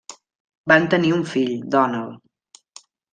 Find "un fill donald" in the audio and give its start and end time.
1.17-2.81